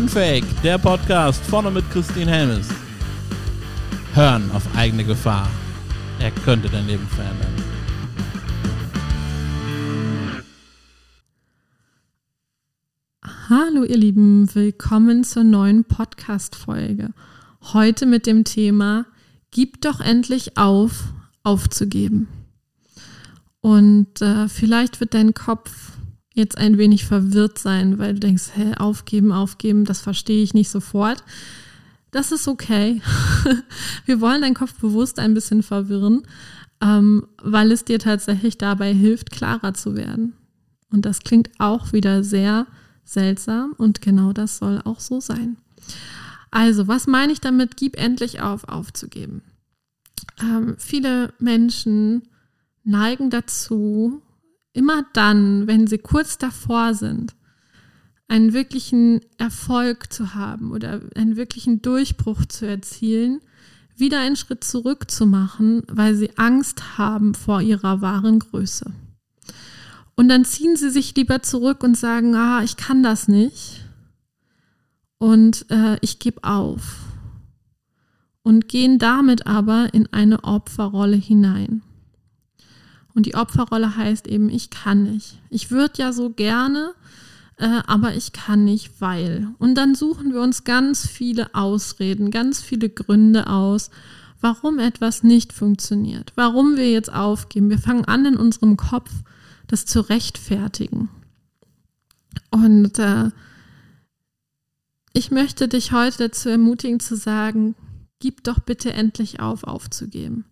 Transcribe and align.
Unfake, 0.00 0.46
der 0.62 0.78
Podcast 0.78 1.44
vorne 1.44 1.70
mit 1.70 1.84
Christine 1.90 2.30
Helmes. 2.30 2.68
Hören 4.14 4.50
auf 4.52 4.62
eigene 4.74 5.04
Gefahr. 5.04 5.46
Er 6.18 6.30
könnte 6.30 6.70
dein 6.70 6.86
Leben 6.86 7.06
verändern. 7.06 7.54
Hallo 13.50 13.84
ihr 13.84 13.98
Lieben, 13.98 14.48
willkommen 14.54 15.22
zur 15.22 15.44
neuen 15.44 15.84
Podcast-Folge. 15.84 17.10
Heute 17.74 18.06
mit 18.06 18.26
dem 18.26 18.44
Thema 18.44 19.04
Gib 19.50 19.82
doch 19.82 20.00
endlich 20.00 20.56
auf, 20.56 21.12
aufzugeben. 21.42 22.26
Und 23.60 24.22
äh, 24.22 24.48
vielleicht 24.48 25.00
wird 25.00 25.12
dein 25.12 25.34
Kopf 25.34 25.90
jetzt 26.40 26.58
ein 26.58 26.78
wenig 26.78 27.04
verwirrt 27.04 27.58
sein, 27.58 27.98
weil 27.98 28.14
du 28.14 28.20
denkst, 28.20 28.50
hä, 28.54 28.74
aufgeben, 28.78 29.32
aufgeben, 29.32 29.84
das 29.84 30.00
verstehe 30.00 30.42
ich 30.42 30.54
nicht 30.54 30.70
sofort. 30.70 31.22
Das 32.10 32.32
ist 32.32 32.48
okay. 32.48 33.00
Wir 34.06 34.20
wollen 34.20 34.42
deinen 34.42 34.54
Kopf 34.54 34.74
bewusst 34.74 35.18
ein 35.18 35.34
bisschen 35.34 35.62
verwirren, 35.62 36.22
ähm, 36.80 37.26
weil 37.42 37.70
es 37.70 37.84
dir 37.84 37.98
tatsächlich 37.98 38.58
dabei 38.58 38.92
hilft, 38.92 39.30
klarer 39.30 39.74
zu 39.74 39.94
werden. 39.94 40.34
Und 40.90 41.06
das 41.06 41.20
klingt 41.20 41.50
auch 41.58 41.92
wieder 41.92 42.24
sehr 42.24 42.66
seltsam 43.04 43.74
und 43.76 44.02
genau 44.02 44.32
das 44.32 44.58
soll 44.58 44.80
auch 44.84 45.00
so 45.00 45.20
sein. 45.20 45.56
Also, 46.50 46.88
was 46.88 47.06
meine 47.06 47.32
ich 47.32 47.40
damit, 47.40 47.76
gib 47.76 47.96
endlich 47.96 48.40
auf, 48.40 48.64
aufzugeben? 48.64 49.42
Ähm, 50.40 50.74
viele 50.78 51.32
Menschen 51.38 52.22
neigen 52.82 53.30
dazu, 53.30 54.20
immer 54.72 55.04
dann, 55.12 55.66
wenn 55.66 55.86
sie 55.86 55.98
kurz 55.98 56.38
davor 56.38 56.94
sind, 56.94 57.34
einen 58.28 58.52
wirklichen 58.52 59.20
Erfolg 59.38 60.12
zu 60.12 60.34
haben 60.34 60.70
oder 60.70 61.00
einen 61.16 61.36
wirklichen 61.36 61.82
Durchbruch 61.82 62.44
zu 62.46 62.66
erzielen, 62.66 63.40
wieder 63.96 64.20
einen 64.20 64.36
Schritt 64.36 64.64
zurück 64.64 65.10
zu 65.10 65.26
machen, 65.26 65.82
weil 65.88 66.14
sie 66.14 66.36
Angst 66.38 66.98
haben 66.98 67.34
vor 67.34 67.60
ihrer 67.60 68.00
wahren 68.00 68.38
Größe. 68.38 68.92
Und 70.14 70.28
dann 70.28 70.44
ziehen 70.44 70.76
sie 70.76 70.90
sich 70.90 71.14
lieber 71.16 71.42
zurück 71.42 71.82
und 71.82 71.96
sagen, 71.96 72.34
ah, 72.34 72.62
ich 72.62 72.76
kann 72.76 73.02
das 73.02 73.26
nicht 73.26 73.84
und 75.18 75.66
äh, 75.70 75.98
ich 76.00 76.18
gebe 76.18 76.44
auf. 76.44 76.98
Und 78.42 78.68
gehen 78.68 78.98
damit 78.98 79.46
aber 79.46 79.92
in 79.92 80.06
eine 80.12 80.44
Opferrolle 80.44 81.16
hinein. 81.16 81.82
Und 83.14 83.26
die 83.26 83.34
Opferrolle 83.34 83.96
heißt 83.96 84.26
eben, 84.26 84.48
ich 84.48 84.70
kann 84.70 85.02
nicht. 85.04 85.38
Ich 85.50 85.70
würde 85.70 85.94
ja 85.98 86.12
so 86.12 86.30
gerne, 86.30 86.94
äh, 87.56 87.80
aber 87.86 88.14
ich 88.14 88.32
kann 88.32 88.64
nicht, 88.64 89.00
weil. 89.00 89.48
Und 89.58 89.74
dann 89.74 89.94
suchen 89.94 90.32
wir 90.32 90.40
uns 90.40 90.64
ganz 90.64 91.06
viele 91.06 91.54
Ausreden, 91.54 92.30
ganz 92.30 92.60
viele 92.60 92.88
Gründe 92.88 93.48
aus, 93.48 93.90
warum 94.40 94.78
etwas 94.78 95.22
nicht 95.22 95.52
funktioniert, 95.52 96.32
warum 96.36 96.76
wir 96.76 96.90
jetzt 96.90 97.12
aufgeben. 97.12 97.68
Wir 97.68 97.78
fangen 97.78 98.04
an, 98.04 98.24
in 98.24 98.36
unserem 98.36 98.76
Kopf 98.76 99.10
das 99.66 99.84
zu 99.86 100.00
rechtfertigen. 100.00 101.08
Und 102.50 102.98
äh, 102.98 103.30
ich 105.12 105.30
möchte 105.30 105.68
dich 105.68 105.92
heute 105.92 106.28
dazu 106.28 106.48
ermutigen 106.48 107.00
zu 107.00 107.16
sagen, 107.16 107.74
gib 108.20 108.44
doch 108.44 108.60
bitte 108.60 108.92
endlich 108.92 109.40
auf, 109.40 109.64
aufzugeben. 109.64 110.44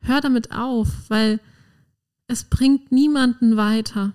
Hör 0.00 0.20
damit 0.20 0.52
auf, 0.52 0.88
weil 1.08 1.40
es 2.34 2.42
bringt 2.42 2.90
niemanden 2.90 3.56
weiter. 3.56 4.12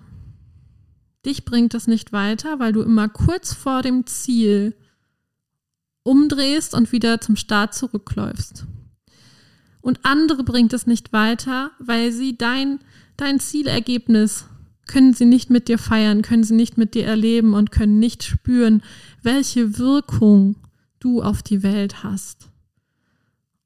Dich 1.24 1.46
bringt 1.46 1.72
es 1.72 1.86
nicht 1.86 2.12
weiter, 2.12 2.58
weil 2.58 2.74
du 2.74 2.82
immer 2.82 3.08
kurz 3.08 3.54
vor 3.54 3.80
dem 3.80 4.06
Ziel 4.06 4.76
umdrehst 6.02 6.74
und 6.74 6.92
wieder 6.92 7.22
zum 7.22 7.36
Start 7.36 7.74
zurückläufst. 7.74 8.66
Und 9.80 10.00
andere 10.04 10.44
bringt 10.44 10.74
es 10.74 10.86
nicht 10.86 11.14
weiter, 11.14 11.70
weil 11.78 12.12
sie 12.12 12.36
dein, 12.36 12.80
dein 13.16 13.40
Zielergebnis 13.40 14.44
können 14.86 15.14
sie 15.14 15.24
nicht 15.24 15.48
mit 15.48 15.68
dir 15.68 15.78
feiern, 15.78 16.20
können 16.20 16.44
sie 16.44 16.54
nicht 16.54 16.76
mit 16.76 16.92
dir 16.94 17.06
erleben 17.06 17.54
und 17.54 17.70
können 17.70 17.98
nicht 17.98 18.22
spüren, 18.22 18.82
welche 19.22 19.78
Wirkung 19.78 20.56
du 20.98 21.22
auf 21.22 21.42
die 21.42 21.62
Welt 21.62 22.04
hast. 22.04 22.50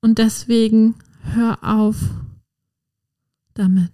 Und 0.00 0.18
deswegen 0.18 0.94
hör 1.34 1.58
auf 1.64 1.96
damit. 3.54 3.92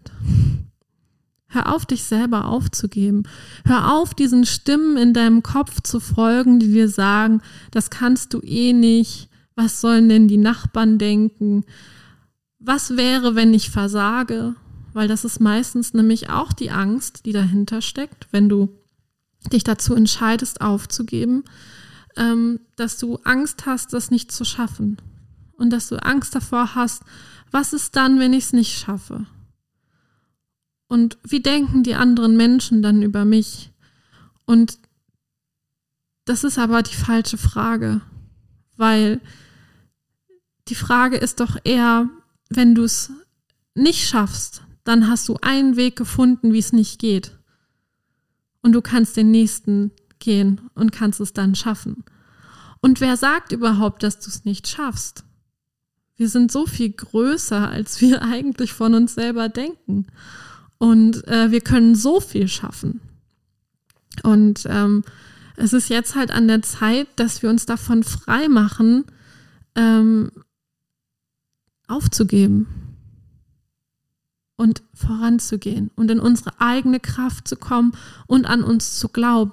Hör 1.52 1.74
auf, 1.74 1.84
dich 1.84 2.04
selber 2.04 2.46
aufzugeben. 2.46 3.24
Hör 3.64 3.92
auf, 3.92 4.14
diesen 4.14 4.46
Stimmen 4.46 4.96
in 4.96 5.12
deinem 5.12 5.42
Kopf 5.42 5.80
zu 5.82 5.98
folgen, 5.98 6.60
die 6.60 6.72
dir 6.72 6.88
sagen, 6.88 7.42
das 7.72 7.90
kannst 7.90 8.32
du 8.34 8.40
eh 8.40 8.72
nicht. 8.72 9.28
Was 9.56 9.80
sollen 9.80 10.08
denn 10.08 10.28
die 10.28 10.36
Nachbarn 10.36 10.98
denken? 10.98 11.64
Was 12.60 12.96
wäre, 12.96 13.34
wenn 13.34 13.52
ich 13.52 13.70
versage? 13.70 14.54
Weil 14.92 15.08
das 15.08 15.24
ist 15.24 15.40
meistens 15.40 15.92
nämlich 15.92 16.30
auch 16.30 16.52
die 16.52 16.70
Angst, 16.70 17.26
die 17.26 17.32
dahinter 17.32 17.82
steckt, 17.82 18.28
wenn 18.30 18.48
du 18.48 18.68
dich 19.52 19.64
dazu 19.64 19.94
entscheidest, 19.94 20.60
aufzugeben, 20.60 21.42
ähm, 22.16 22.60
dass 22.76 22.96
du 22.98 23.16
Angst 23.24 23.66
hast, 23.66 23.92
das 23.92 24.12
nicht 24.12 24.30
zu 24.30 24.44
schaffen. 24.44 24.98
Und 25.56 25.70
dass 25.70 25.88
du 25.88 25.96
Angst 25.96 26.34
davor 26.34 26.76
hast, 26.76 27.02
was 27.50 27.72
ist 27.72 27.96
dann, 27.96 28.20
wenn 28.20 28.32
ich 28.32 28.44
es 28.44 28.52
nicht 28.52 28.78
schaffe? 28.78 29.26
Und 30.90 31.18
wie 31.22 31.40
denken 31.40 31.84
die 31.84 31.94
anderen 31.94 32.36
Menschen 32.36 32.82
dann 32.82 33.00
über 33.00 33.24
mich? 33.24 33.70
Und 34.44 34.76
das 36.24 36.42
ist 36.42 36.58
aber 36.58 36.82
die 36.82 36.96
falsche 36.96 37.38
Frage, 37.38 38.00
weil 38.76 39.20
die 40.66 40.74
Frage 40.74 41.16
ist 41.16 41.38
doch 41.38 41.56
eher, 41.62 42.08
wenn 42.48 42.74
du 42.74 42.82
es 42.82 43.12
nicht 43.76 44.08
schaffst, 44.08 44.62
dann 44.82 45.06
hast 45.06 45.28
du 45.28 45.36
einen 45.42 45.76
Weg 45.76 45.94
gefunden, 45.94 46.52
wie 46.52 46.58
es 46.58 46.72
nicht 46.72 46.98
geht. 46.98 47.38
Und 48.60 48.72
du 48.72 48.82
kannst 48.82 49.16
den 49.16 49.30
nächsten 49.30 49.92
gehen 50.18 50.60
und 50.74 50.90
kannst 50.90 51.20
es 51.20 51.32
dann 51.32 51.54
schaffen. 51.54 52.02
Und 52.80 53.00
wer 53.00 53.16
sagt 53.16 53.52
überhaupt, 53.52 54.02
dass 54.02 54.18
du 54.18 54.28
es 54.28 54.44
nicht 54.44 54.66
schaffst? 54.66 55.22
Wir 56.16 56.28
sind 56.28 56.50
so 56.50 56.66
viel 56.66 56.90
größer, 56.90 57.70
als 57.70 58.00
wir 58.00 58.22
eigentlich 58.22 58.72
von 58.72 58.94
uns 58.94 59.14
selber 59.14 59.48
denken. 59.48 60.08
Und 60.80 61.28
äh, 61.28 61.50
wir 61.50 61.60
können 61.60 61.94
so 61.94 62.20
viel 62.20 62.48
schaffen. 62.48 63.02
Und 64.22 64.64
ähm, 64.66 65.04
es 65.56 65.74
ist 65.74 65.90
jetzt 65.90 66.14
halt 66.14 66.30
an 66.30 66.48
der 66.48 66.62
Zeit, 66.62 67.06
dass 67.16 67.42
wir 67.42 67.50
uns 67.50 67.66
davon 67.66 68.02
frei 68.02 68.48
machen, 68.48 69.04
ähm, 69.74 70.32
aufzugeben 71.86 72.66
und 74.56 74.82
voranzugehen 74.94 75.90
und 75.96 76.10
in 76.10 76.18
unsere 76.18 76.58
eigene 76.62 76.98
Kraft 76.98 77.46
zu 77.46 77.56
kommen 77.56 77.92
und 78.26 78.46
an 78.46 78.64
uns 78.64 78.98
zu 78.98 79.10
glauben. 79.10 79.52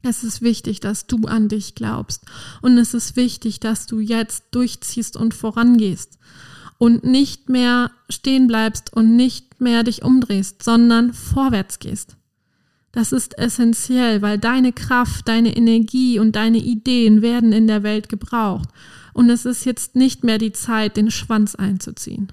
Es 0.00 0.24
ist 0.24 0.40
wichtig, 0.40 0.80
dass 0.80 1.06
du 1.06 1.26
an 1.26 1.48
dich 1.48 1.74
glaubst 1.74 2.24
und 2.62 2.78
es 2.78 2.94
ist 2.94 3.14
wichtig, 3.14 3.60
dass 3.60 3.86
du 3.86 4.00
jetzt 4.00 4.44
durchziehst 4.52 5.18
und 5.18 5.34
vorangehst 5.34 6.18
und 6.82 7.04
nicht 7.04 7.48
mehr 7.48 7.92
stehen 8.08 8.48
bleibst 8.48 8.92
und 8.92 9.14
nicht 9.14 9.60
mehr 9.60 9.84
dich 9.84 10.02
umdrehst, 10.02 10.64
sondern 10.64 11.12
vorwärts 11.12 11.78
gehst. 11.78 12.16
Das 12.90 13.12
ist 13.12 13.38
essentiell, 13.38 14.20
weil 14.20 14.36
deine 14.36 14.72
Kraft, 14.72 15.28
deine 15.28 15.56
Energie 15.56 16.18
und 16.18 16.34
deine 16.34 16.58
Ideen 16.58 17.22
werden 17.22 17.52
in 17.52 17.68
der 17.68 17.84
Welt 17.84 18.08
gebraucht. 18.08 18.68
Und 19.12 19.30
es 19.30 19.44
ist 19.44 19.64
jetzt 19.64 19.94
nicht 19.94 20.24
mehr 20.24 20.38
die 20.38 20.50
Zeit, 20.50 20.96
den 20.96 21.12
Schwanz 21.12 21.54
einzuziehen. 21.54 22.32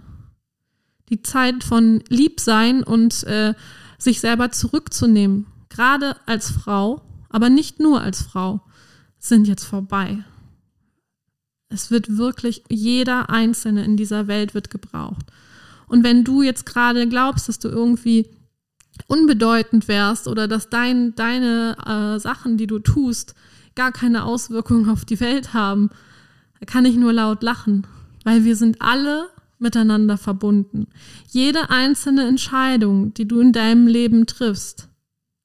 Die 1.10 1.22
Zeit 1.22 1.64
von 1.64 2.04
Liebsein 2.10 2.84
und 2.84 3.26
äh, 3.26 3.54
sich 4.00 4.19
selber 4.19 4.50
zurückzunehmen, 4.50 5.45
gerade 5.69 6.16
als 6.25 6.50
Frau, 6.50 7.04
aber 7.30 7.52
nicht 7.52 7.80
nur 7.80 8.02
als 8.02 8.24
Frau, 8.24 8.62
sind 9.19 9.48
jetzt 9.48 9.66
vorbei. 9.66 10.24
Es 11.69 11.92
wird 11.92 12.18
wirklich, 12.18 12.63
jeder 12.69 13.30
Einzelne 13.30 13.86
in 13.86 13.95
dieser 13.95 14.27
Welt 14.27 14.56
wird 14.56 14.71
gebraucht. 14.71 15.25
Und 15.88 16.04
wenn 16.04 16.24
du 16.24 16.42
jetzt 16.42 16.66
gerade 16.66 17.07
glaubst, 17.07 17.48
dass 17.48 17.60
du 17.60 17.68
irgendwie 17.68 18.27
unbedeutend 19.07 19.88
wärst 19.88 20.27
oder 20.27 20.48
dass 20.48 20.69
dein, 20.69 21.16
deine 21.16 21.77
äh, 21.86 22.19
Sachen, 22.19 22.57
die 22.57 22.68
du 22.68 22.80
tust, 22.80 23.36
gar 23.75 23.92
keine 23.92 24.25
Auswirkungen 24.25 24.89
auf 24.89 25.06
die 25.06 25.19
Welt 25.19 25.54
haben, 25.54 25.89
kann 26.66 26.86
ich 26.86 26.95
nur 26.95 27.13
laut 27.13 27.44
lachen, 27.44 27.88
weil 28.24 28.44
wir 28.44 28.56
sind 28.56 28.81
alle 28.81 29.30
miteinander 29.60 30.18
verbunden. 30.18 30.88
Jede 31.30 31.69
einzelne 31.69 32.27
Entscheidung, 32.27 33.13
die 33.13 33.27
du 33.27 33.39
in 33.39 33.54
deinem 33.54 33.88
Leben 33.88 34.25
triffst, 34.25 34.89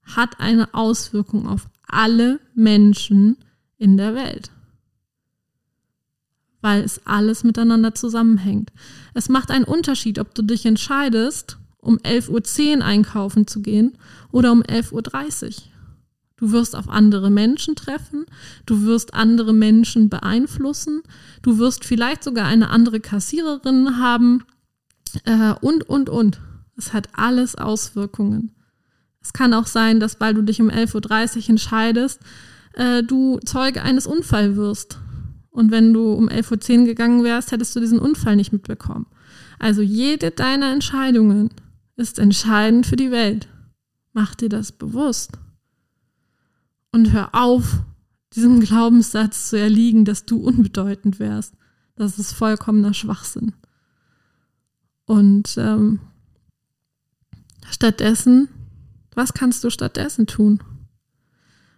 hat 0.03 0.41
eine 0.41 0.73
Auswirkung 0.75 1.47
auf 1.47 1.69
alle 1.87 2.41
Menschen 2.55 3.37
in 3.79 3.97
der 3.97 4.15
Welt 4.15 4.51
weil 6.65 6.83
es 6.83 7.03
alles 7.05 7.45
miteinander 7.45 7.95
zusammenhängt. 7.95 8.73
Es 9.13 9.29
macht 9.29 9.51
einen 9.51 9.67
Unterschied, 9.67 10.19
ob 10.19 10.35
du 10.35 10.41
dich 10.41 10.65
entscheidest, 10.65 11.59
um 11.77 11.99
11.10 11.99 12.79
Uhr 12.79 12.85
einkaufen 12.85 13.47
zu 13.47 13.61
gehen 13.61 13.99
oder 14.33 14.51
um 14.51 14.63
11.30 14.63 15.45
Uhr. 15.45 15.53
Du 16.37 16.53
wirst 16.53 16.75
auf 16.75 16.89
andere 16.89 17.31
Menschen 17.31 17.77
treffen, 17.77 18.25
du 18.65 18.83
wirst 18.87 19.13
andere 19.13 19.53
Menschen 19.53 20.09
beeinflussen, 20.09 21.03
du 21.43 21.59
wirst 21.59 21.85
vielleicht 21.85 22.25
sogar 22.25 22.47
eine 22.47 22.71
andere 22.71 22.99
Kassiererin 22.99 23.99
haben 23.99 24.45
äh, 25.27 25.53
und, 25.61 25.87
und, 25.87 26.09
und. 26.09 26.41
Es 26.79 26.95
hat 26.95 27.11
alles 27.13 27.57
Auswirkungen. 27.57 28.53
Es 29.21 29.35
kann 29.35 29.53
auch 29.53 29.67
sein, 29.67 30.01
dass 30.01 30.19
weil 30.19 30.33
du 30.33 30.41
dich 30.41 30.63
um 30.63 30.71
11.30 30.71 31.37
Uhr 31.37 31.51
entscheidest, 31.51 32.21
äh, 32.73 33.03
du 33.03 33.39
Zeuge 33.45 33.83
eines 33.83 34.07
Unfalls 34.07 34.57
wirst. 34.57 34.99
Und 35.55 35.71
wenn 35.71 35.93
du 35.95 36.13
um 36.13 36.29
11.10 36.29 36.81
Uhr 36.81 36.87
gegangen 36.87 37.23
wärst, 37.23 37.53
hättest 37.53 37.77
du 37.77 37.81
diesen 37.81 38.01
Unfall 38.01 38.35
nicht 38.35 38.53
mitbekommen. 38.53 39.07
Also 39.61 39.83
jede 39.83 40.33
deiner 40.33 40.73
Entscheidungen 40.73 41.51
ist 41.95 42.19
entscheidend 42.19 42.89
für 42.89 42.97
die 42.97 43.13
Welt. 43.13 43.47
Mach 44.13 44.35
dir 44.35 44.49
das 44.49 44.73
bewusst. 44.73 45.31
Und 46.91 47.13
hör 47.13 47.37
auf, 47.37 47.85
diesem 48.35 48.59
Glaubenssatz 48.59 49.51
zu 49.51 49.57
erliegen, 49.57 50.05
dass 50.05 50.27
du 50.27 50.39
unbedeutend 50.39 51.21
wärst. 51.21 51.55
Das 51.95 52.19
ist 52.19 52.33
vollkommener 52.33 52.93
Schwachsinn. 52.93 53.53
Und 55.07 55.57
ähm, 55.57 56.01
stattdessen, 57.71 58.49
was 59.15 59.35
kannst 59.35 59.63
du 59.63 59.71
stattdessen 59.71 60.27
tun? 60.27 60.65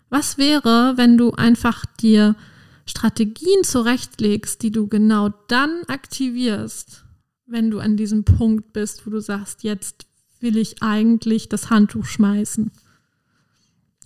Was 0.09 0.39
wäre, 0.39 0.95
wenn 0.97 1.19
du 1.19 1.33
einfach 1.33 1.85
dir 2.01 2.37
Strategien 2.87 3.65
zurechtlegst, 3.65 4.63
die 4.63 4.71
du 4.71 4.87
genau 4.87 5.31
dann 5.49 5.83
aktivierst, 5.89 7.05
wenn 7.47 7.71
du 7.71 7.81
an 7.81 7.97
diesem 7.97 8.25
Punkt 8.25 8.73
bist, 8.73 9.07
wo 9.07 9.11
du 9.11 9.21
sagst, 9.21 9.65
jetzt 9.65 10.07
will 10.41 10.57
ich 10.57 10.83
eigentlich 10.83 11.49
das 11.49 11.71
Handtuch 11.71 12.05
schmeißen? 12.05 12.71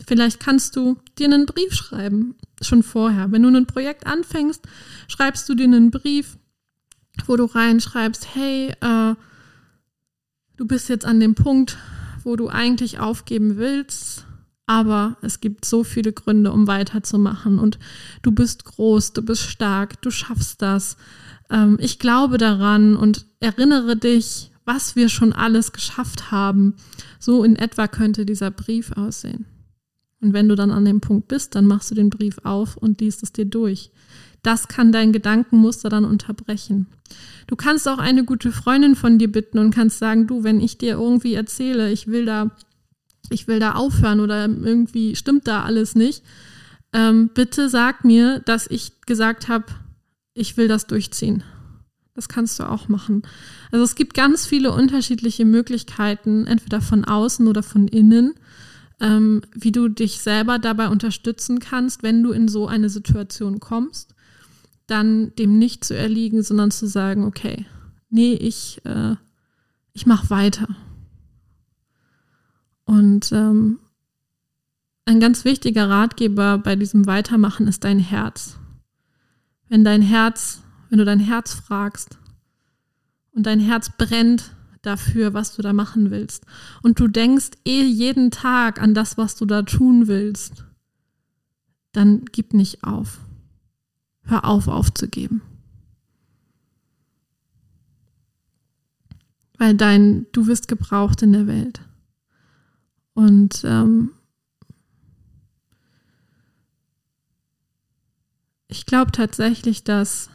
Vielleicht 0.07 0.41
kannst 0.41 0.77
du 0.77 0.97
dir 1.19 1.27
einen 1.27 1.47
Brief 1.47 1.75
schreiben, 1.75 2.37
schon 2.63 2.83
vorher. 2.83 3.33
Wenn 3.33 3.43
du 3.43 3.51
ein 3.51 3.67
Projekt 3.67 4.07
anfängst, 4.07 4.67
schreibst 5.09 5.49
du 5.49 5.55
dir 5.55 5.65
einen 5.65 5.91
Brief, 5.91 6.39
wo 7.27 7.37
du 7.37 7.45
reinschreibst, 7.45 8.35
hey, 8.35 8.73
äh, 8.81 9.15
du 10.57 10.67
bist 10.67 10.89
jetzt 10.89 11.05
an 11.05 11.21
dem 11.21 11.35
Punkt, 11.35 11.77
wo 12.25 12.37
du 12.37 12.49
eigentlich 12.49 12.99
aufgeben 12.99 13.57
willst, 13.57 14.25
aber 14.71 15.17
es 15.21 15.41
gibt 15.41 15.65
so 15.65 15.83
viele 15.83 16.13
Gründe, 16.13 16.53
um 16.53 16.69
weiterzumachen. 16.69 17.59
Und 17.59 17.81
du 18.23 18.31
bist 18.31 18.65
groß, 18.65 19.15
du 19.15 19.23
bist 19.23 19.43
stark, 19.43 20.01
du 20.01 20.13
schaffst 20.13 20.63
das. 20.63 20.97
Ähm, 21.51 21.77
ich 21.81 21.99
glaube 21.99 22.39
daran 22.39 22.95
und 22.95 23.27
erinnere 23.41 23.97
dich, 23.97 24.53
was 24.65 24.95
wir 24.95 25.09
schon 25.09 25.33
alles 25.33 25.73
geschafft 25.73 26.31
haben. 26.31 26.77
So 27.19 27.43
in 27.43 27.57
etwa 27.57 27.89
könnte 27.89 28.25
dieser 28.25 28.53
Brief 28.53 28.93
aussehen. 28.93 29.45
Und 30.21 30.35
wenn 30.35 30.49
du 30.49 30.55
dann 30.55 30.71
an 30.71 30.85
dem 30.85 31.01
Punkt 31.01 31.27
bist, 31.27 31.57
dann 31.57 31.67
machst 31.67 31.91
du 31.91 31.97
den 31.97 32.11
Brief 32.11 32.39
auf 32.45 32.77
und 32.77 33.01
liest 33.01 33.25
es 33.25 33.33
dir 33.33 33.47
durch. 33.47 33.91
Das 34.45 34.69
kann 34.69 34.93
dein 34.93 35.13
Gedankenmuster 35.13 35.89
dann 35.89 36.05
unterbrechen. 36.05 36.87
Du 37.49 37.57
kannst 37.57 37.89
auch 37.89 37.99
eine 37.99 38.25
gute 38.25 38.53
Freundin 38.53 38.95
von 38.95 39.19
dir 39.19 39.33
bitten 39.33 39.59
und 39.59 39.75
kannst 39.75 39.99
sagen, 39.99 40.29
du, 40.29 40.45
wenn 40.45 40.61
ich 40.61 40.79
dir 40.79 40.93
irgendwie 40.93 41.35
erzähle, 41.35 41.91
ich 41.91 42.07
will 42.07 42.25
da, 42.25 42.53
ich 43.31 43.49
will 43.49 43.61
da 43.61 43.73
aufhören 43.73 44.21
oder 44.21 44.45
irgendwie 44.47 45.17
stimmt 45.17 45.47
da 45.47 45.63
alles 45.63 45.95
nicht, 45.95 46.23
ähm, 46.93 47.31
bitte 47.33 47.69
sag 47.69 48.05
mir, 48.05 48.41
dass 48.41 48.67
ich 48.67 49.01
gesagt 49.03 49.49
habe, 49.49 49.67
ich 50.35 50.57
will 50.57 50.69
das 50.69 50.87
durchziehen. 50.87 51.43
Das 52.15 52.29
kannst 52.29 52.59
du 52.59 52.69
auch 52.69 52.89
machen. 52.89 53.23
Also 53.71 53.85
es 53.85 53.95
gibt 53.95 54.15
ganz 54.15 54.47
viele 54.47 54.73
unterschiedliche 54.73 55.45
Möglichkeiten, 55.45 56.47
entweder 56.47 56.81
von 56.81 57.05
außen 57.05 57.47
oder 57.47 57.63
von 57.63 57.89
innen, 57.89 58.35
ähm, 59.01 59.43
wie 59.55 59.73
du 59.73 59.89
dich 59.89 60.19
selber 60.21 60.59
dabei 60.59 60.89
unterstützen 60.89 61.61
kannst, 61.61 62.03
wenn 62.03 62.23
du 62.23 62.33
in 62.33 62.49
so 62.49 62.67
eine 62.67 62.91
Situation 62.91 63.61
kommst, 63.61 64.15
dann 64.87 65.35
dem 65.37 65.59
nicht 65.59 65.85
zu 65.85 65.97
erliegen, 65.97 66.43
sondern 66.43 66.71
zu 66.71 66.87
sagen, 66.87 67.25
okay, 67.25 67.65
nee, 68.11 68.35
ich, 68.35 68.83
äh, 68.85 69.15
ich 69.93 70.05
mache 70.05 70.31
weiter. 70.31 70.69
Und 72.91 73.31
ähm, 73.31 73.79
ein 75.05 75.21
ganz 75.21 75.45
wichtiger 75.45 75.89
Ratgeber 75.89 76.59
bei 76.59 76.75
diesem 76.75 77.07
Weitermachen 77.07 77.69
ist 77.69 77.85
dein 77.85 78.01
Herz. 78.01 78.59
Wenn 79.69 79.85
dein 79.85 80.03
Herz, 80.03 80.65
wenn 80.89 80.99
du 80.99 81.05
dein 81.05 81.21
Herz 81.21 81.55
fragst 81.55 82.19
und 83.31 83.47
dein 83.47 83.61
Herz 83.61 83.93
brennt 83.97 84.57
dafür, 84.83 85.35
was 85.35 85.55
du 85.55 85.63
da 85.63 85.73
machen 85.73 86.11
willst. 86.11 86.47
Und 86.83 86.99
du 86.99 87.07
denkst 87.07 87.51
eh 87.65 87.85
jeden 87.85 88.33
Tag 88.33 88.83
an 88.83 88.93
das, 88.93 89.17
was 89.17 89.37
du 89.37 89.47
da 89.47 89.63
tun 89.63 90.09
willst. 90.09 90.65
Dann 91.93 92.25
gib 92.33 92.55
nicht 92.55 92.83
auf. 92.83 93.21
Hör 94.25 94.45
auf, 94.45 94.67
aufzugeben. 94.67 95.43
Weil 99.59 99.77
dein, 99.77 100.27
du 100.33 100.49
wirst 100.49 100.67
gebraucht 100.67 101.23
in 101.23 101.33
der 101.33 101.47
Welt. 101.47 101.83
Und 103.21 103.65
ähm, 103.65 104.13
ich 108.67 108.87
glaube 108.87 109.13
tatsächlich, 109.13 109.85
dass 109.85 110.31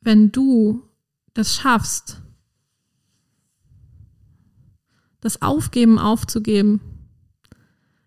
wenn 0.00 0.32
du 0.32 0.84
das 1.34 1.54
schaffst, 1.54 2.22
das 5.20 5.42
Aufgeben 5.42 5.98
aufzugeben, 5.98 6.80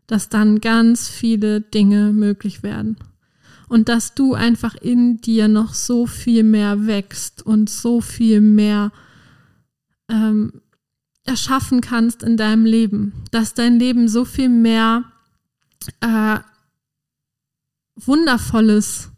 dass 0.07 0.29
dann 0.29 0.59
ganz 0.59 1.07
viele 1.07 1.61
Dinge 1.61 2.13
möglich 2.13 2.63
werden. 2.63 2.97
Und 3.67 3.87
dass 3.87 4.15
du 4.15 4.33
einfach 4.33 4.73
in 4.73 5.21
dir 5.21 5.47
noch 5.47 5.75
so 5.75 6.07
viel 6.07 6.41
mehr 6.41 6.87
wächst 6.87 7.43
und 7.43 7.69
so 7.69 8.01
viel 8.01 8.41
mehr 8.41 8.91
ähm, 10.09 10.63
erschaffen 11.31 11.81
kannst 11.81 12.23
in 12.23 12.37
deinem 12.37 12.65
Leben. 12.65 13.13
Dass 13.31 13.53
dein 13.53 13.79
Leben 13.79 14.07
so 14.07 14.25
viel 14.25 14.49
mehr 14.49 15.05
äh, 16.01 16.39
Wundervolles 17.95 19.09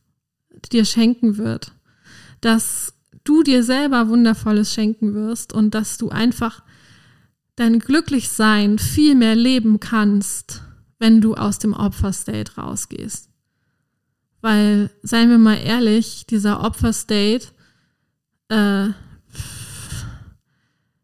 dir 0.72 0.86
schenken 0.86 1.38
wird. 1.38 1.74
Dass 2.40 2.94
du 3.24 3.44
dir 3.44 3.64
selber 3.64 4.08
Wundervolles 4.10 4.74
schenken 4.74 5.14
wirst 5.14 5.54
und 5.54 5.74
dass 5.74 5.98
du 5.98 6.10
einfach 6.10 6.64
dein 7.56 7.80
Glücklichsein 7.80 8.80
viel 8.80 9.16
mehr 9.16 9.36
leben 9.36 9.80
kannst, 9.80 10.64
wenn 11.00 11.22
du 11.22 11.36
aus 11.36 11.60
dem 11.60 11.74
Opferstate 11.74 12.56
rausgehst. 12.56 13.30
Weil, 14.42 14.90
seien 15.02 15.30
wir 15.30 15.38
mal 15.38 15.56
ehrlich, 15.56 16.26
dieser 16.28 16.64
Opferstate, 16.64 17.48
äh, 18.50 18.90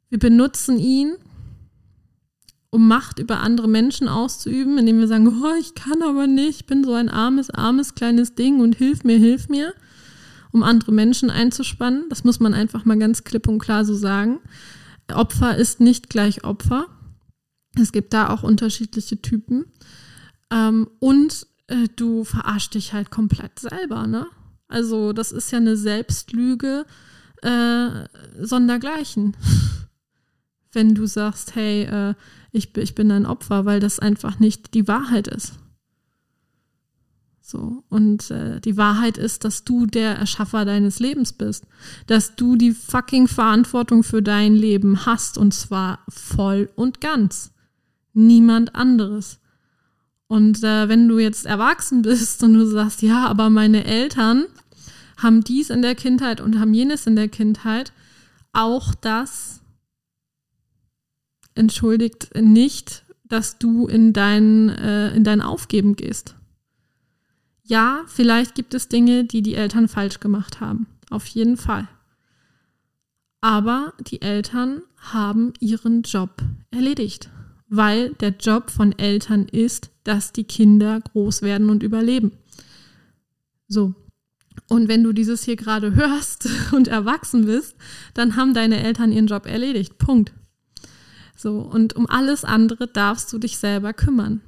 wir 0.09 0.19
benutzen 0.19 0.79
ihn, 0.79 1.15
um 2.71 2.87
Macht 2.87 3.19
über 3.19 3.39
andere 3.39 3.67
Menschen 3.67 4.07
auszuüben, 4.07 4.77
indem 4.77 4.99
wir 4.99 5.07
sagen, 5.07 5.27
oh, 5.27 5.59
ich 5.59 5.73
kann 5.73 6.03
aber 6.03 6.27
nicht, 6.27 6.61
ich 6.61 6.65
bin 6.65 6.83
so 6.83 6.93
ein 6.93 7.09
armes, 7.09 7.49
armes 7.49 7.95
kleines 7.95 8.35
Ding 8.35 8.59
und 8.59 8.75
hilf 8.75 9.03
mir, 9.03 9.17
hilf 9.17 9.49
mir, 9.49 9.73
um 10.51 10.63
andere 10.63 10.91
Menschen 10.91 11.29
einzuspannen. 11.29 12.05
Das 12.09 12.23
muss 12.23 12.39
man 12.39 12.53
einfach 12.53 12.85
mal 12.85 12.97
ganz 12.97 13.23
klipp 13.23 13.47
und 13.47 13.59
klar 13.59 13.85
so 13.85 13.95
sagen. 13.95 14.39
Opfer 15.11 15.57
ist 15.57 15.79
nicht 15.79 16.09
gleich 16.09 16.43
Opfer. 16.43 16.85
Es 17.75 17.91
gibt 17.91 18.13
da 18.13 18.29
auch 18.29 18.43
unterschiedliche 18.43 19.21
Typen. 19.21 19.65
Ähm, 20.51 20.87
und 20.99 21.47
äh, 21.67 21.87
du 21.95 22.23
verarschst 22.23 22.73
dich 22.73 22.93
halt 22.93 23.11
komplett 23.11 23.59
selber, 23.59 24.07
ne? 24.07 24.27
Also, 24.67 25.13
das 25.13 25.31
ist 25.31 25.51
ja 25.51 25.57
eine 25.57 25.77
Selbstlüge 25.77 26.85
äh, 27.41 27.89
sondergleichen. 28.39 29.35
Wenn 30.71 30.95
du 30.95 31.05
sagst, 31.05 31.55
hey, 31.55 31.83
äh, 31.83 32.13
ich, 32.51 32.75
ich 32.77 32.95
bin 32.95 33.11
ein 33.11 33.25
Opfer, 33.25 33.65
weil 33.65 33.79
das 33.79 33.99
einfach 33.99 34.39
nicht 34.39 34.73
die 34.73 34.88
Wahrheit 34.88 35.27
ist. 35.27 35.53
So. 37.49 37.83
Und 37.89 38.29
äh, 38.29 38.61
die 38.61 38.77
Wahrheit 38.77 39.17
ist, 39.17 39.43
dass 39.43 39.63
du 39.63 39.88
der 39.88 40.15
Erschaffer 40.15 40.65
deines 40.65 40.99
Lebens 40.99 41.33
bist. 41.33 41.65
Dass 42.05 42.35
du 42.35 42.55
die 42.55 42.71
fucking 42.71 43.27
Verantwortung 43.27 44.03
für 44.03 44.21
dein 44.21 44.55
Leben 44.55 45.07
hast 45.07 45.38
und 45.38 45.53
zwar 45.53 45.99
voll 46.09 46.69
und 46.75 47.01
ganz. 47.01 47.51
Niemand 48.13 48.75
anderes. 48.75 49.39
Und 50.27 50.63
äh, 50.63 50.88
wenn 50.89 51.07
du 51.07 51.17
jetzt 51.17 51.47
erwachsen 51.47 52.03
bist 52.03 52.43
und 52.43 52.53
du 52.53 52.67
sagst, 52.67 53.01
ja, 53.01 53.25
aber 53.25 53.49
meine 53.49 53.83
Eltern 53.83 54.45
haben 55.17 55.43
dies 55.43 55.71
in 55.71 55.81
der 55.81 55.95
Kindheit 55.95 56.39
und 56.39 56.59
haben 56.59 56.73
jenes 56.75 57.07
in 57.07 57.15
der 57.15 57.29
Kindheit, 57.29 57.91
auch 58.53 58.93
das 58.93 59.61
entschuldigt 61.55 62.35
nicht, 62.35 63.05
dass 63.23 63.57
du 63.59 63.87
in 63.87 64.13
dein, 64.13 64.69
äh, 64.69 65.15
in 65.15 65.23
dein 65.23 65.41
Aufgeben 65.41 65.95
gehst 65.95 66.35
ja, 67.69 68.03
vielleicht 68.07 68.55
gibt 68.55 68.73
es 68.73 68.87
Dinge, 68.87 69.25
die 69.25 69.43
die 69.43 69.53
Eltern 69.53 69.87
falsch 69.87 70.19
gemacht 70.19 70.59
haben. 70.59 70.87
Auf 71.11 71.27
jeden 71.27 71.55
Fall. 71.55 71.87
Aber 73.41 73.93
die 73.99 74.23
Eltern 74.23 74.81
haben 74.97 75.53
ihren 75.59 76.01
Job 76.01 76.41
erledigt. 76.71 77.29
weil 77.71 78.15
der 78.15 78.31
Job 78.31 78.71
von 78.71 78.97
Eltern 78.97 79.45
ist, 79.45 79.91
dass 80.03 80.31
die 80.31 80.43
Kinder 80.43 80.99
groß 81.01 81.43
werden 81.43 81.69
und 81.69 81.83
überleben. 81.83 82.31
So. 83.67 83.93
Und 84.67 84.87
wenn 84.87 85.03
du 85.03 85.13
dieses 85.13 85.43
hier 85.43 85.55
gerade 85.55 85.93
hörst 85.95 86.49
und 86.71 86.87
erwachsen 86.87 87.45
bist, 87.45 87.75
dann 88.15 88.35
haben 88.35 88.55
deine 88.55 88.81
Eltern 88.81 89.11
ihren 89.11 89.27
Job 89.27 89.45
erledigt. 89.45 89.99
Punkt. 89.99 90.33
So. 91.39 91.60
Und 91.60 91.96
um 91.96 92.10
alles 92.10 92.43
andere 92.43 92.88
darfst 92.88 93.31
du 93.31 93.38
dich 93.38 93.58
selber 93.58 93.93
kümmern. 93.93 94.41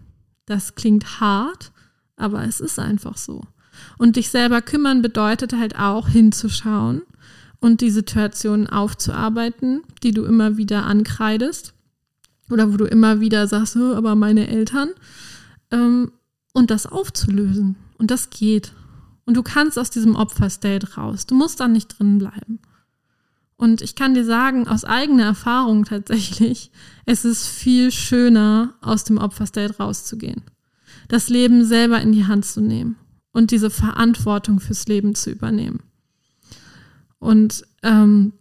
Das 0.45 0.75
klingt 0.75 1.21
hart, 1.21 1.71
aber 2.17 2.43
es 2.43 2.59
ist 2.59 2.79
einfach 2.79 3.17
so. 3.17 3.41
Und 3.97 4.17
dich 4.17 4.29
selber 4.29 4.61
kümmern 4.61 5.01
bedeutet 5.01 5.53
halt 5.53 5.79
auch 5.79 6.09
hinzuschauen 6.09 7.03
und 7.61 7.79
die 7.79 7.91
Situationen 7.91 8.67
aufzuarbeiten, 8.67 9.83
die 10.03 10.11
du 10.11 10.25
immer 10.25 10.57
wieder 10.57 10.85
ankreidest 10.85 11.73
oder 12.49 12.73
wo 12.73 12.77
du 12.77 12.85
immer 12.85 13.21
wieder 13.21 13.47
sagst, 13.47 13.77
aber 13.77 14.15
meine 14.15 14.49
Eltern, 14.49 14.89
ähm, 15.71 16.11
und 16.53 16.71
das 16.71 16.85
aufzulösen. 16.85 17.77
Und 17.97 18.11
das 18.11 18.29
geht. 18.29 18.73
Und 19.23 19.37
du 19.37 19.43
kannst 19.43 19.79
aus 19.79 19.89
diesem 19.89 20.17
Opferstate 20.17 20.95
raus. 20.95 21.25
Du 21.25 21.35
musst 21.35 21.61
da 21.61 21.69
nicht 21.69 21.97
drin 21.97 22.17
bleiben. 22.17 22.59
Und 23.61 23.83
ich 23.83 23.93
kann 23.93 24.15
dir 24.15 24.25
sagen, 24.25 24.67
aus 24.67 24.85
eigener 24.85 25.25
Erfahrung 25.25 25.85
tatsächlich, 25.85 26.71
es 27.05 27.25
ist 27.25 27.45
viel 27.45 27.91
schöner, 27.91 28.73
aus 28.81 29.03
dem 29.03 29.19
Opferstate 29.19 29.77
rauszugehen. 29.77 30.41
Das 31.09 31.29
Leben 31.29 31.63
selber 31.63 32.01
in 32.01 32.11
die 32.11 32.25
Hand 32.25 32.43
zu 32.43 32.59
nehmen 32.59 32.95
und 33.31 33.51
diese 33.51 33.69
Verantwortung 33.69 34.59
fürs 34.59 34.87
Leben 34.87 35.13
zu 35.13 35.29
übernehmen. 35.29 35.81
Und 37.19 37.63
ähm, 37.83 38.33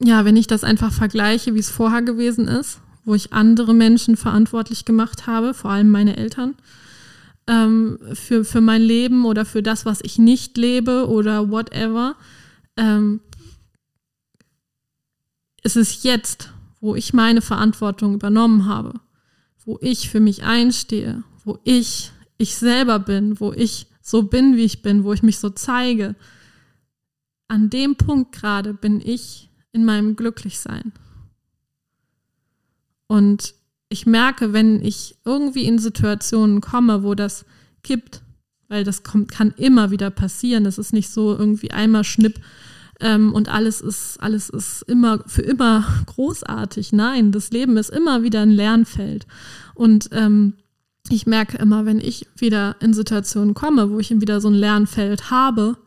ja, 0.00 0.24
wenn 0.24 0.36
ich 0.36 0.46
das 0.46 0.62
einfach 0.62 0.92
vergleiche, 0.92 1.56
wie 1.56 1.58
es 1.58 1.70
vorher 1.70 2.02
gewesen 2.02 2.46
ist, 2.46 2.78
wo 3.04 3.16
ich 3.16 3.32
andere 3.32 3.74
Menschen 3.74 4.16
verantwortlich 4.16 4.84
gemacht 4.84 5.26
habe, 5.26 5.54
vor 5.54 5.72
allem 5.72 5.90
meine 5.90 6.16
Eltern, 6.16 6.54
ähm, 7.48 7.98
für, 8.12 8.44
für 8.44 8.60
mein 8.60 8.82
Leben 8.82 9.24
oder 9.24 9.44
für 9.44 9.64
das, 9.64 9.84
was 9.84 10.02
ich 10.02 10.20
nicht 10.20 10.56
lebe 10.56 11.08
oder 11.08 11.50
whatever, 11.50 12.14
ähm, 12.78 13.20
es 15.62 15.76
ist 15.76 16.04
jetzt, 16.04 16.50
wo 16.80 16.94
ich 16.94 17.12
meine 17.12 17.42
Verantwortung 17.42 18.14
übernommen 18.14 18.64
habe, 18.64 18.94
wo 19.66 19.78
ich 19.82 20.08
für 20.08 20.20
mich 20.20 20.44
einstehe, 20.44 21.24
wo 21.44 21.58
ich 21.64 22.12
ich 22.38 22.54
selber 22.56 23.00
bin, 23.00 23.40
wo 23.40 23.52
ich 23.52 23.88
so 24.00 24.22
bin, 24.22 24.56
wie 24.56 24.64
ich 24.64 24.80
bin, 24.80 25.04
wo 25.04 25.12
ich 25.12 25.22
mich 25.22 25.38
so 25.38 25.50
zeige. 25.50 26.14
An 27.48 27.68
dem 27.68 27.96
Punkt 27.96 28.32
gerade 28.32 28.72
bin 28.72 29.00
ich 29.04 29.50
in 29.72 29.84
meinem 29.84 30.16
Glücklichsein. 30.16 30.92
Und 33.08 33.54
ich 33.88 34.06
merke, 34.06 34.52
wenn 34.52 34.82
ich 34.82 35.16
irgendwie 35.24 35.64
in 35.64 35.78
Situationen 35.78 36.60
komme, 36.60 37.02
wo 37.02 37.14
das 37.14 37.44
kippt, 37.82 38.22
weil 38.68 38.84
das 38.84 39.02
kommt, 39.02 39.30
kann 39.30 39.52
immer 39.56 39.90
wieder 39.90 40.10
passieren. 40.10 40.64
Das 40.64 40.78
ist 40.78 40.92
nicht 40.92 41.10
so 41.10 41.36
irgendwie 41.36 41.70
einmal 41.70 42.04
Schnipp 42.04 42.40
ähm, 43.00 43.32
und 43.32 43.48
alles 43.48 43.80
ist, 43.80 44.20
alles 44.20 44.48
ist 44.48 44.82
immer 44.82 45.22
für 45.26 45.42
immer 45.42 45.84
großartig. 46.06 46.92
Nein, 46.92 47.32
das 47.32 47.50
Leben 47.50 47.76
ist 47.76 47.90
immer 47.90 48.22
wieder 48.22 48.42
ein 48.42 48.50
Lernfeld. 48.50 49.26
Und 49.74 50.10
ähm, 50.12 50.54
ich 51.08 51.26
merke 51.26 51.56
immer, 51.58 51.86
wenn 51.86 52.00
ich 52.00 52.26
wieder 52.36 52.76
in 52.80 52.92
Situationen 52.92 53.54
komme, 53.54 53.90
wo 53.90 53.98
ich 53.98 54.10
wieder 54.10 54.40
so 54.40 54.48
ein 54.48 54.54
Lernfeld 54.54 55.30
habe, 55.30 55.78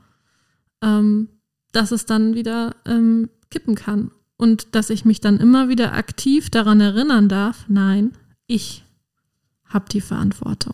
ähm, 0.82 1.30
dass 1.74 1.92
es 1.92 2.06
dann 2.06 2.34
wieder 2.34 2.76
ähm, 2.86 3.30
kippen 3.50 3.76
kann. 3.76 4.12
Und 4.38 4.74
dass 4.74 4.90
ich 4.90 5.06
mich 5.06 5.22
dann 5.22 5.40
immer 5.40 5.70
wieder 5.70 5.94
aktiv 5.94 6.50
daran 6.50 6.82
erinnern 6.82 7.30
darf, 7.30 7.66
nein, 7.68 8.14
ich 8.48 8.84
habe 9.66 9.86
die 9.90 10.02
Verantwortung. 10.02 10.74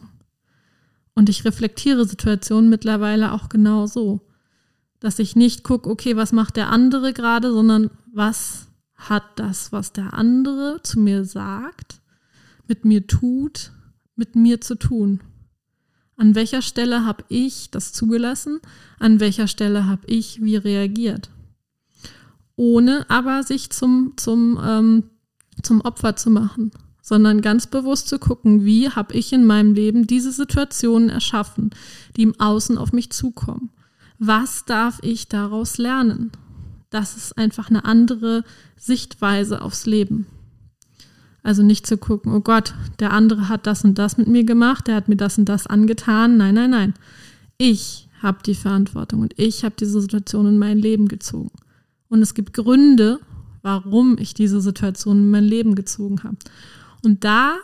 Und 1.17 1.29
ich 1.29 1.45
reflektiere 1.45 2.05
Situationen 2.05 2.69
mittlerweile 2.69 3.31
auch 3.31 3.49
genau 3.49 3.87
so, 3.87 4.21
dass 4.99 5.17
ich 5.17 5.35
nicht 5.35 5.63
gucke, 5.63 5.89
okay, 5.89 6.15
was 6.15 6.31
macht 6.31 6.57
der 6.57 6.69
andere 6.69 7.11
gerade, 7.11 7.51
sondern 7.51 7.89
was 8.13 8.67
hat 8.93 9.23
das, 9.35 9.71
was 9.71 9.93
der 9.93 10.13
andere 10.13 10.79
zu 10.83 10.99
mir 10.99 11.25
sagt, 11.25 12.01
mit 12.67 12.85
mir 12.85 13.07
tut, 13.07 13.71
mit 14.15 14.35
mir 14.35 14.61
zu 14.61 14.75
tun. 14.75 15.21
An 16.17 16.35
welcher 16.35 16.61
Stelle 16.61 17.05
habe 17.05 17.23
ich 17.29 17.71
das 17.71 17.93
zugelassen? 17.93 18.59
An 18.99 19.19
welcher 19.19 19.47
Stelle 19.47 19.87
habe 19.87 20.05
ich 20.05 20.43
wie 20.43 20.55
reagiert? 20.55 21.31
ohne 22.57 23.05
aber 23.09 23.43
sich 23.43 23.69
zum, 23.69 24.13
zum, 24.17 24.59
ähm, 24.61 25.03
zum 25.61 25.79
Opfer 25.81 26.17
zu 26.17 26.29
machen, 26.29 26.71
sondern 27.07 27.39
ganz 27.39 27.67
bewusst 27.67 28.09
zu 28.09 28.19
gucken, 28.19 28.65
wie 28.65 28.89
habe 28.89 29.13
ich 29.13 29.31
in 29.31 29.45
meinem 29.45 29.73
Leben 29.73 30.07
diese 30.07 30.33
Situationen 30.33 31.07
erschaffen, 31.07 31.69
die 32.17 32.23
im 32.23 32.37
Außen 32.37 32.77
auf 32.77 32.91
mich 32.91 33.11
zukommen. 33.11 33.69
Was 34.19 34.65
darf 34.65 34.99
ich 35.03 35.29
daraus 35.29 35.77
lernen? 35.77 36.33
Das 36.89 37.15
ist 37.15 37.37
einfach 37.37 37.69
eine 37.69 37.85
andere 37.85 38.43
Sichtweise 38.75 39.61
aufs 39.61 39.85
Leben. 39.85 40.25
Also 41.43 41.63
nicht 41.63 41.87
zu 41.87 41.97
gucken, 41.97 42.33
oh 42.33 42.41
Gott, 42.41 42.73
der 42.99 43.13
andere 43.13 43.47
hat 43.47 43.67
das 43.67 43.85
und 43.85 43.97
das 43.97 44.17
mit 44.17 44.27
mir 44.27 44.43
gemacht, 44.43 44.87
der 44.87 44.95
hat 44.95 45.07
mir 45.07 45.15
das 45.15 45.37
und 45.37 45.45
das 45.45 45.65
angetan. 45.65 46.35
Nein, 46.35 46.55
nein, 46.55 46.71
nein. 46.71 46.93
Ich 47.57 48.09
habe 48.21 48.39
die 48.45 48.55
Verantwortung 48.55 49.21
und 49.21 49.33
ich 49.39 49.63
habe 49.63 49.75
diese 49.79 50.01
Situation 50.01 50.45
in 50.45 50.57
mein 50.59 50.77
Leben 50.77 51.07
gezogen. 51.07 51.51
Und 52.09 52.21
es 52.21 52.33
gibt 52.33 52.53
Gründe, 52.53 53.21
warum 53.61 54.17
ich 54.19 54.33
diese 54.33 54.59
Situation 54.59 55.19
in 55.19 55.29
mein 55.29 55.45
Leben 55.45 55.73
gezogen 55.73 56.23
habe. 56.23 56.35
Und 57.03 57.23
da 57.23 57.57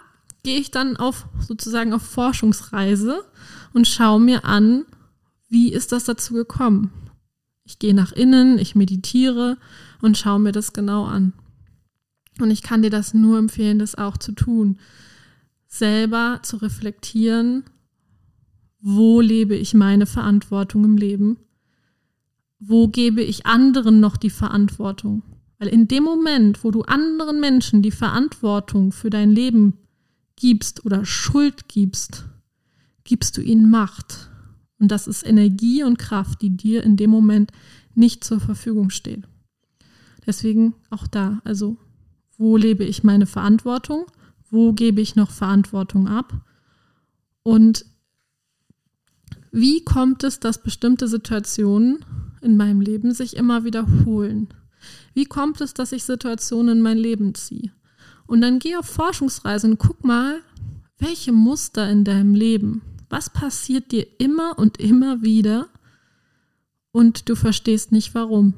gehe 0.44 0.60
ich 0.60 0.72
dann 0.72 0.98
auf 0.98 1.28
sozusagen 1.40 1.94
auf 1.94 2.02
Forschungsreise 2.02 3.24
und 3.74 3.88
schaue 3.88 4.20
mir 4.20 4.46
an, 4.46 4.86
wie 5.50 5.72
ist 5.72 5.92
das 5.92 6.06
dazu 6.06 6.34
gekommen. 6.34 6.92
Ich 7.64 7.80
gehe 7.80 7.94
nach 7.94 8.12
innen, 8.12 8.58
ich 8.58 8.76
meditiere 8.76 9.58
und 10.02 10.18
schaue 10.18 10.40
mir 10.40 10.52
das 10.52 10.74
genau 10.74 11.06
an. 11.06 11.34
Und 12.40 12.52
ich 12.52 12.62
kann 12.62 12.82
dir 12.82 12.90
das 12.90 13.14
nur 13.14 13.38
empfehlen, 13.38 13.80
das 13.80 13.96
auch 13.96 14.18
zu 14.18 14.34
tun. 14.34 14.80
Selber 15.68 16.40
zu 16.44 16.58
reflektieren, 16.58 17.64
wo 18.80 19.22
lebe 19.22 19.56
ich 19.56 19.74
meine 19.74 20.06
Verantwortung 20.06 20.84
im 20.84 20.98
Leben 20.98 21.38
wo 22.66 22.88
gebe 22.88 23.22
ich 23.22 23.46
anderen 23.46 24.00
noch 24.00 24.16
die 24.18 24.30
Verantwortung? 24.30 25.22
Weil 25.60 25.68
in 25.70 25.88
dem 25.88 26.04
Moment, 26.04 26.64
wo 26.64 26.72
du 26.72 26.82
anderen 26.82 27.40
Menschen 27.40 27.82
die 27.82 27.92
Verantwortung 27.92 28.92
für 28.92 29.10
dein 29.10 29.32
Leben 29.32 29.78
gibst 30.36 30.86
oder 30.86 31.06
Schuld 31.06 31.68
gibst, 31.68 32.26
gibst 33.04 33.38
du 33.38 33.42
ihnen 33.42 33.70
Macht. 33.70 34.30
Und 34.80 34.92
das 34.92 35.08
ist 35.08 35.26
Energie 35.26 35.84
und 35.84 36.00
Kraft, 36.00 36.42
die 36.42 36.58
dir 36.58 36.84
in 36.84 36.98
dem 36.98 37.10
Moment 37.10 37.52
nicht 37.96 38.24
zur 38.24 38.40
Verfügung 38.40 38.90
steht. 38.90 39.24
Deswegen 40.26 40.74
auch 40.90 41.08
da, 41.08 41.42
also 41.44 41.78
wo 42.38 42.58
lebe 42.58 42.84
ich 42.84 43.04
meine 43.04 43.26
Verantwortung? 43.26 44.06
Wo 44.50 44.74
gebe 44.74 45.02
ich 45.02 45.16
noch 45.16 45.32
Verantwortung 45.32 46.08
ab? 46.08 46.34
Und 47.44 47.86
wie 49.52 49.84
kommt 49.84 50.24
es, 50.24 50.40
dass 50.40 50.64
bestimmte 50.64 51.08
Situationen 51.08 52.04
in 52.42 52.58
meinem 52.58 52.82
Leben 52.82 53.14
sich 53.14 53.36
immer 53.36 53.64
wiederholen? 53.64 54.50
Wie 55.14 55.26
kommt 55.26 55.62
es, 55.62 55.74
dass 55.74 55.92
ich 55.92 56.04
Situationen 56.04 56.78
in 56.78 56.84
mein 56.84 56.98
Leben 56.98 57.36
ziehe? 57.36 57.72
Und 58.26 58.42
dann 58.42 58.60
geh 58.60 58.76
auf 58.76 58.86
Forschungsreise 58.86 59.68
und 59.68 59.78
guck 59.78 60.04
mal, 60.04 60.42
welche 60.98 61.32
Muster 61.32 61.90
in 61.90 62.04
deinem 62.04 62.34
Leben, 62.34 62.82
was 63.10 63.30
passiert 63.30 63.92
dir 63.92 64.08
immer 64.20 64.58
und 64.58 64.80
immer 64.80 65.22
wieder 65.22 65.68
und 66.92 67.28
du 67.28 67.36
verstehst 67.36 67.92
nicht 67.92 68.16
warum. 68.16 68.54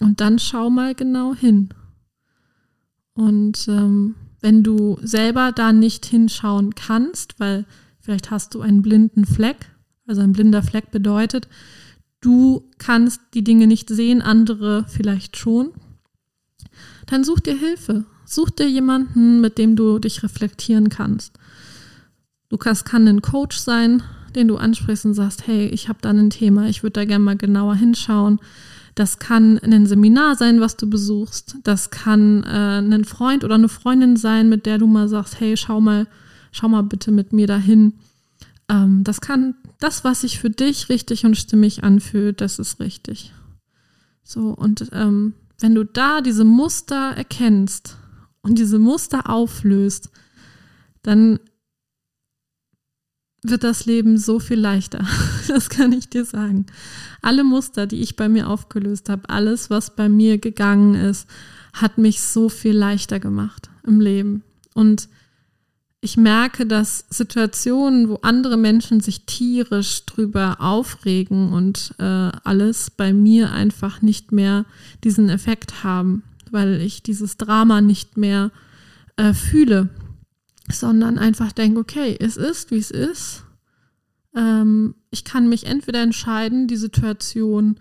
Und 0.00 0.20
dann 0.20 0.38
schau 0.38 0.68
mal 0.68 0.94
genau 0.94 1.34
hin. 1.34 1.70
Und 3.14 3.66
ähm, 3.68 4.14
wenn 4.40 4.62
du 4.62 4.98
selber 5.02 5.52
da 5.52 5.72
nicht 5.72 6.04
hinschauen 6.06 6.74
kannst, 6.74 7.40
weil 7.40 7.64
vielleicht 8.00 8.30
hast 8.30 8.54
du 8.54 8.60
einen 8.60 8.82
blinden 8.82 9.24
Fleck, 9.24 9.70
also 10.06 10.20
ein 10.20 10.32
blinder 10.32 10.62
Fleck 10.62 10.90
bedeutet, 10.90 11.48
du 12.26 12.64
kannst 12.78 13.20
die 13.34 13.44
Dinge 13.44 13.68
nicht 13.68 13.88
sehen, 13.88 14.20
andere 14.20 14.84
vielleicht 14.88 15.36
schon. 15.36 15.70
Dann 17.06 17.22
such 17.22 17.38
dir 17.40 17.56
Hilfe. 17.56 18.04
Such 18.24 18.50
dir 18.50 18.68
jemanden, 18.68 19.40
mit 19.40 19.56
dem 19.56 19.76
du 19.76 20.00
dich 20.00 20.24
reflektieren 20.24 20.88
kannst. 20.88 21.32
Du 22.48 22.56
kannst, 22.56 22.84
kann 22.84 23.06
ein 23.06 23.22
Coach 23.22 23.56
sein, 23.56 24.02
den 24.34 24.48
du 24.48 24.56
ansprichst 24.56 25.04
und 25.04 25.14
sagst, 25.14 25.46
hey, 25.46 25.68
ich 25.68 25.88
habe 25.88 26.00
da 26.02 26.10
ein 26.10 26.30
Thema, 26.30 26.68
ich 26.68 26.82
würde 26.82 26.94
da 26.94 27.04
gerne 27.04 27.24
mal 27.24 27.36
genauer 27.36 27.76
hinschauen. 27.76 28.40
Das 28.96 29.20
kann 29.20 29.58
ein 29.58 29.86
Seminar 29.86 30.34
sein, 30.34 30.60
was 30.60 30.76
du 30.76 30.90
besuchst. 30.90 31.56
Das 31.62 31.90
kann 31.90 32.42
äh, 32.42 32.78
ein 32.78 33.04
Freund 33.04 33.44
oder 33.44 33.54
eine 33.54 33.68
Freundin 33.68 34.16
sein, 34.16 34.48
mit 34.48 34.66
der 34.66 34.78
du 34.78 34.88
mal 34.88 35.06
sagst, 35.06 35.38
hey, 35.38 35.56
schau 35.56 35.80
mal, 35.80 36.08
schau 36.50 36.68
mal 36.68 36.82
bitte 36.82 37.12
mit 37.12 37.32
mir 37.32 37.46
dahin. 37.46 37.92
Ähm, 38.68 39.04
das 39.04 39.20
kann 39.20 39.54
das, 39.78 40.04
was 40.04 40.22
sich 40.22 40.38
für 40.38 40.50
dich 40.50 40.88
richtig 40.88 41.24
und 41.24 41.36
stimmig 41.36 41.84
anfühlt, 41.84 42.40
das 42.40 42.58
ist 42.58 42.80
richtig. 42.80 43.32
So, 44.22 44.50
und 44.50 44.88
ähm, 44.92 45.34
wenn 45.60 45.74
du 45.74 45.84
da 45.84 46.20
diese 46.20 46.44
Muster 46.44 47.12
erkennst 47.16 47.96
und 48.42 48.58
diese 48.58 48.78
Muster 48.78 49.30
auflöst, 49.30 50.10
dann 51.02 51.38
wird 53.42 53.62
das 53.62 53.86
Leben 53.86 54.18
so 54.18 54.38
viel 54.38 54.58
leichter. 54.58 55.06
Das 55.48 55.70
kann 55.70 55.92
ich 55.92 56.08
dir 56.08 56.24
sagen. 56.24 56.66
Alle 57.22 57.44
Muster, 57.44 57.86
die 57.86 58.00
ich 58.00 58.16
bei 58.16 58.28
mir 58.28 58.48
aufgelöst 58.48 59.08
habe, 59.08 59.30
alles, 59.30 59.70
was 59.70 59.94
bei 59.94 60.08
mir 60.08 60.38
gegangen 60.38 60.96
ist, 60.96 61.28
hat 61.72 61.98
mich 61.98 62.20
so 62.20 62.48
viel 62.48 62.76
leichter 62.76 63.20
gemacht 63.20 63.70
im 63.84 64.00
Leben. 64.00 64.42
Und 64.74 65.08
ich 66.06 66.16
merke, 66.16 66.66
dass 66.66 67.04
Situationen, 67.10 68.08
wo 68.08 68.16
andere 68.22 68.56
Menschen 68.56 69.00
sich 69.00 69.26
tierisch 69.26 70.06
drüber 70.06 70.56
aufregen 70.60 71.52
und 71.52 71.94
äh, 71.98 72.30
alles 72.44 72.90
bei 72.90 73.12
mir 73.12 73.52
einfach 73.52 74.02
nicht 74.02 74.32
mehr 74.32 74.64
diesen 75.04 75.28
Effekt 75.28 75.84
haben, 75.84 76.22
weil 76.50 76.80
ich 76.80 77.02
dieses 77.02 77.36
Drama 77.36 77.80
nicht 77.80 78.16
mehr 78.16 78.50
äh, 79.16 79.34
fühle 79.34 79.90
sondern 80.72 81.18
einfach 81.18 81.52
denke, 81.52 81.80
okay, 81.80 82.16
es 82.18 82.36
ist, 82.36 82.70
wie 82.70 82.78
es 82.78 82.90
ist. 82.90 83.44
Ähm, 84.34 84.94
ich 85.10 85.24
kann 85.24 85.48
mich 85.48 85.66
entweder 85.66 86.02
entscheiden, 86.02 86.66
die 86.66 86.76
Situation 86.76 87.78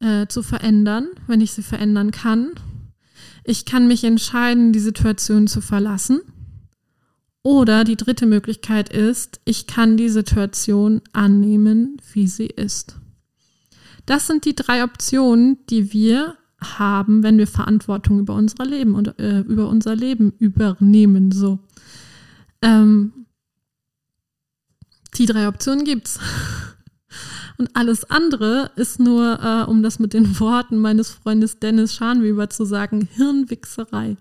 äh, 0.00 0.26
zu 0.26 0.42
verändern, 0.42 1.08
wenn 1.26 1.40
ich 1.40 1.52
sie 1.52 1.62
verändern 1.62 2.10
kann. 2.10 2.50
Ich 3.44 3.64
kann 3.64 3.86
mich 3.86 4.04
entscheiden, 4.04 4.72
die 4.72 4.80
Situation 4.80 5.46
zu 5.46 5.60
verlassen. 5.60 6.20
Oder 7.46 7.84
die 7.84 7.94
dritte 7.94 8.26
Möglichkeit 8.26 8.88
ist, 8.88 9.38
ich 9.44 9.68
kann 9.68 9.96
die 9.96 10.08
Situation 10.08 11.00
annehmen, 11.12 11.96
wie 12.12 12.26
sie 12.26 12.48
ist. 12.48 12.96
Das 14.04 14.26
sind 14.26 14.46
die 14.46 14.56
drei 14.56 14.82
Optionen, 14.82 15.56
die 15.70 15.92
wir 15.92 16.34
haben, 16.58 17.22
wenn 17.22 17.38
wir 17.38 17.46
Verantwortung 17.46 18.18
über 18.18 18.34
unser 18.34 18.64
Leben 18.64 18.96
und 18.96 19.16
äh, 19.20 19.42
über 19.42 19.68
unser 19.68 19.94
Leben 19.94 20.32
übernehmen. 20.40 21.30
So. 21.30 21.60
Ähm, 22.62 23.12
die 25.16 25.26
drei 25.26 25.46
Optionen 25.46 25.84
gibt's. 25.84 26.18
Und 27.58 27.70
alles 27.74 28.10
andere 28.10 28.72
ist 28.74 28.98
nur, 28.98 29.38
äh, 29.40 29.70
um 29.70 29.84
das 29.84 30.00
mit 30.00 30.14
den 30.14 30.40
Worten 30.40 30.78
meines 30.78 31.10
Freundes 31.10 31.60
Dennis 31.60 31.94
Schanweber 31.94 32.50
zu 32.50 32.64
sagen, 32.64 33.08
Hirnwichserei. 33.12 34.16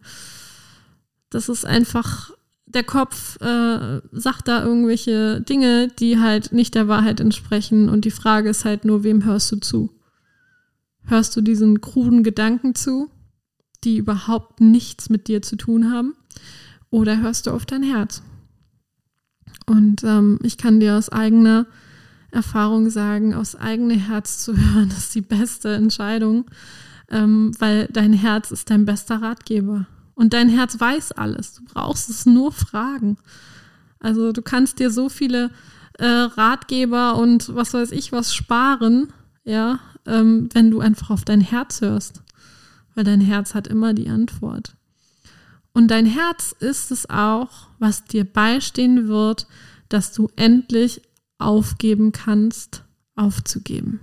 Das 1.32 1.50
ist 1.50 1.66
einfach, 1.66 2.32
der 2.76 2.84
Kopf 2.84 3.42
äh, 3.42 4.02
sagt 4.12 4.48
da 4.48 4.64
irgendwelche 4.64 5.42
Dinge, 5.42 5.88
die 5.88 6.20
halt 6.20 6.52
nicht 6.52 6.76
der 6.76 6.88
Wahrheit 6.88 7.20
entsprechen. 7.20 7.90
Und 7.90 8.06
die 8.06 8.12
Frage 8.12 8.50
ist 8.50 8.66
halt 8.66 8.86
nur, 8.86 9.04
wem 9.04 9.24
hörst 9.26 9.52
du 9.52 9.56
zu? 9.58 9.92
Hörst 11.06 11.36
du 11.36 11.42
diesen 11.42 11.82
kruden 11.82 12.24
Gedanken 12.24 12.76
zu, 12.76 13.10
die 13.84 13.98
überhaupt 13.98 14.60
nichts 14.60 15.10
mit 15.10 15.28
dir 15.28 15.42
zu 15.42 15.56
tun 15.56 15.92
haben? 15.92 16.14
Oder 16.90 17.22
hörst 17.22 17.48
du 17.48 17.52
auf 17.52 17.66
dein 17.66 17.84
Herz? 17.84 18.22
Und 19.66 20.04
ähm, 20.04 20.40
ich 20.44 20.58
kann 20.58 20.80
dir 20.80 20.96
aus 20.96 21.10
eigener 21.10 21.66
Erfahrung 22.32 22.90
sagen, 22.90 23.34
aus 23.34 23.56
eigenem 23.56 24.00
Herz 24.00 24.44
zu 24.44 24.56
hören, 24.58 24.90
ist 24.98 25.16
die 25.16 25.22
beste 25.22 25.74
Entscheidung, 25.76 26.46
ähm, 27.10 27.52
weil 27.60 27.88
dein 27.92 28.14
Herz 28.14 28.52
ist 28.52 28.70
dein 28.70 28.86
bester 28.86 29.22
Ratgeber. 29.22 29.88
Und 30.16 30.34
dein 30.34 30.50
Herz 30.50 30.80
weiß 30.80 31.12
alles. 31.12 31.54
Du 31.56 31.64
brauchst 31.66 32.10
es 32.10 32.26
nur 32.26 32.52
fragen. 32.52 33.18
Also 34.00 34.32
du 34.32 34.42
kannst 34.42 34.80
dir 34.80 34.90
so 34.90 35.10
viele 35.10 35.52
äh, 36.00 36.06
Ratgeber 36.06 37.18
und 37.18 37.54
was 37.54 37.74
weiß 37.74 37.92
ich 37.92 38.12
was 38.12 38.34
sparen, 38.34 39.14
ja, 39.44 39.80
ähm, 40.06 40.50
wenn 40.54 40.72
du 40.72 40.80
einfach 40.80 41.10
auf 41.10 41.26
dein 41.26 41.42
Herz 41.42 41.82
hörst. 41.82 42.22
Weil 42.94 43.04
dein 43.04 43.22
Herz 43.22 43.54
hat 43.54 43.68
immer 43.68 43.94
die 43.94 44.10
Antwort. 44.10 44.76
Und 45.74 45.90
dein 45.90 46.06
Herz 46.06 46.56
ist 46.58 46.92
es 46.92 47.10
auch, 47.10 47.68
was 47.80 48.06
dir 48.06 48.24
beistehen 48.24 49.10
wird, 49.10 49.48
dass 49.90 50.14
du 50.14 50.30
endlich 50.38 51.02
aufgeben 51.38 52.14
kannst, 52.14 52.84
aufzugeben. 53.16 54.00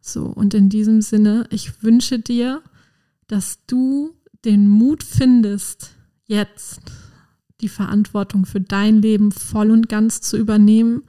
So, 0.00 0.24
und 0.24 0.52
in 0.52 0.68
diesem 0.68 1.00
Sinne, 1.00 1.46
ich 1.50 1.82
wünsche 1.82 2.18
dir, 2.18 2.62
dass 3.26 3.64
du 3.66 4.15
den 4.46 4.68
Mut 4.68 5.02
findest, 5.02 5.96
jetzt 6.26 6.80
die 7.60 7.68
Verantwortung 7.68 8.46
für 8.46 8.60
dein 8.60 9.00
Leben 9.02 9.32
voll 9.32 9.70
und 9.70 9.88
ganz 9.88 10.20
zu 10.20 10.36
übernehmen, 10.36 11.02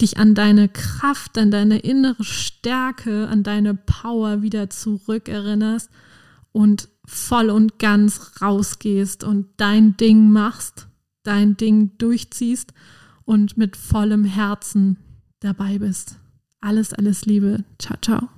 dich 0.00 0.18
an 0.18 0.34
deine 0.34 0.68
Kraft, 0.68 1.36
an 1.38 1.50
deine 1.50 1.78
innere 1.78 2.22
Stärke, 2.24 3.28
an 3.28 3.42
deine 3.42 3.74
Power 3.74 4.42
wieder 4.42 4.70
zurückerinnerst 4.70 5.90
und 6.52 6.88
voll 7.04 7.50
und 7.50 7.78
ganz 7.78 8.32
rausgehst 8.40 9.24
und 9.24 9.48
dein 9.56 9.96
Ding 9.96 10.30
machst, 10.30 10.88
dein 11.22 11.56
Ding 11.56 11.96
durchziehst 11.98 12.72
und 13.24 13.56
mit 13.56 13.76
vollem 13.76 14.24
Herzen 14.24 14.98
dabei 15.40 15.78
bist. 15.78 16.16
Alles, 16.60 16.92
alles 16.92 17.24
Liebe. 17.24 17.64
Ciao, 17.78 17.98
ciao. 18.00 18.37